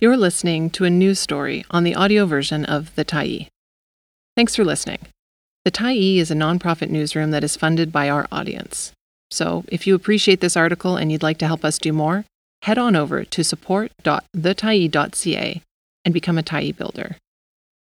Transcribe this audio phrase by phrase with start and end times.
[0.00, 3.48] You're listening to a news story on the audio version of The Tyee.
[4.36, 5.00] Thanks for listening.
[5.64, 8.92] The Tyee is a nonprofit newsroom that is funded by our audience.
[9.32, 12.24] So, if you appreciate this article and you'd like to help us do more,
[12.62, 15.62] head on over to support.thetyee.ca
[16.04, 17.16] and become a Tyee builder.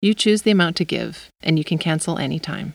[0.01, 2.73] You choose the amount to give, and you can cancel anytime.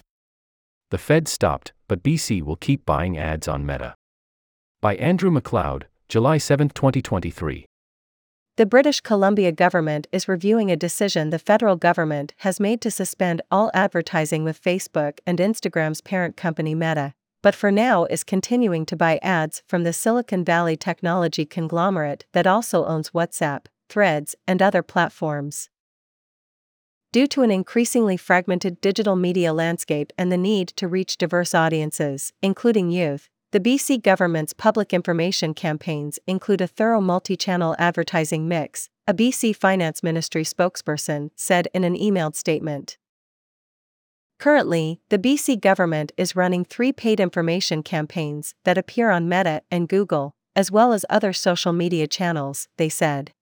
[0.91, 3.95] The Fed stopped, but BC will keep buying ads on Meta.
[4.81, 7.67] By Andrew MacLeod, July 7, 2023.
[8.57, 13.43] The British Columbia government is reviewing a decision the federal government has made to suspend
[13.51, 18.97] all advertising with Facebook and Instagram's parent company Meta, but for now is continuing to
[18.97, 24.83] buy ads from the Silicon Valley technology conglomerate that also owns WhatsApp, Threads, and other
[24.83, 25.69] platforms.
[27.13, 32.33] Due to an increasingly fragmented digital media landscape and the need to reach diverse audiences,
[32.43, 38.89] including youth, the BC government's public information campaigns include a thorough multi channel advertising mix,
[39.07, 42.99] a BC Finance Ministry spokesperson said in an emailed statement.
[44.39, 49.89] Currently, the BC government is running three paid information campaigns that appear on Meta and
[49.89, 53.33] Google, as well as other social media channels, they said.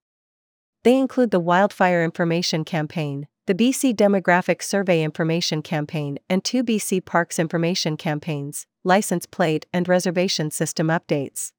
[0.84, 7.04] They include the Wildfire Information Campaign, the BC Demographic Survey Information Campaign, and two BC
[7.04, 11.52] Parks Information Campaigns, license plate and reservation system updates.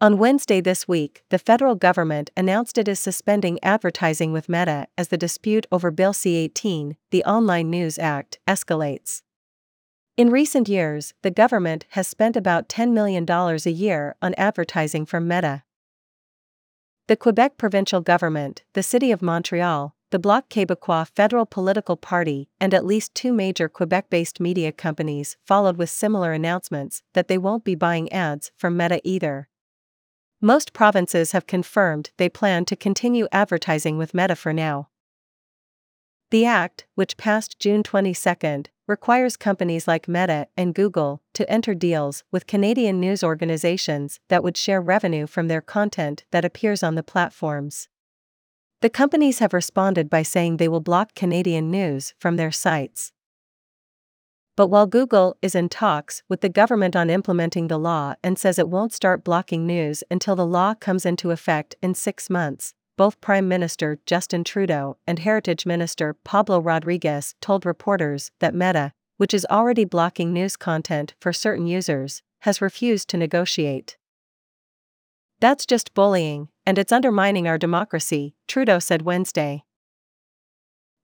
[0.00, 5.08] On Wednesday this week, the federal government announced it is suspending advertising with Meta as
[5.08, 9.20] the dispute over Bill C 18, the Online News Act, escalates.
[10.16, 15.28] In recent years, the government has spent about $10 million a year on advertising from
[15.28, 15.64] Meta.
[17.06, 22.72] The Quebec provincial government, the City of Montreal, the Bloc Québécois federal political party, and
[22.72, 27.64] at least two major Quebec based media companies followed with similar announcements that they won't
[27.64, 29.48] be buying ads from Meta either.
[30.40, 34.88] Most provinces have confirmed they plan to continue advertising with Meta for now.
[36.30, 42.24] The act, which passed June 22, requires companies like Meta and Google to enter deals
[42.30, 47.02] with Canadian news organizations that would share revenue from their content that appears on the
[47.02, 47.88] platforms.
[48.80, 53.10] The companies have responded by saying they will block Canadian news from their sites.
[54.56, 58.58] But while Google is in talks with the government on implementing the law and says
[58.58, 63.20] it won't start blocking news until the law comes into effect in six months, both
[63.20, 69.46] Prime Minister Justin Trudeau and Heritage Minister Pablo Rodriguez told reporters that Meta, which is
[69.50, 73.96] already blocking news content for certain users, has refused to negotiate.
[75.40, 79.64] That's just bullying, and it's undermining our democracy, Trudeau said Wednesday.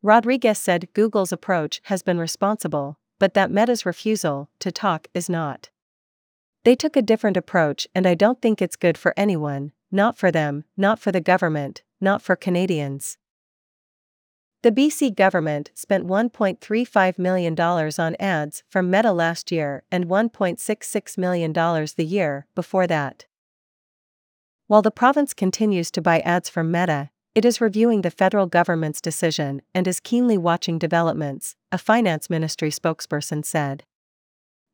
[0.02, 5.70] Rodriguez said Google's approach has been responsible, but that Meta's refusal to talk is not.
[6.64, 10.30] They took a different approach, and I don't think it's good for anyone, not for
[10.30, 13.16] them, not for the government, not for Canadians.
[14.62, 21.54] The BC government spent $1.35 million on ads from Meta last year and $1.66 million
[21.54, 23.24] the year before that.
[24.66, 29.02] While the province continues to buy ads from Meta, it is reviewing the federal government's
[29.02, 33.84] decision and is keenly watching developments, a finance ministry spokesperson said.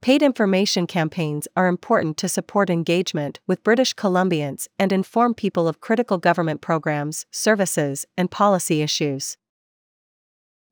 [0.01, 5.81] Paid information campaigns are important to support engagement with British Columbians and inform people of
[5.81, 9.37] critical government programs, services, and policy issues.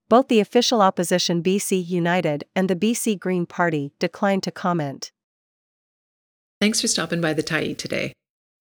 [0.08, 5.10] Both the official opposition BC United and the BC Green Party declined to comment.
[6.60, 8.12] Thanks for stopping by the Tyee today.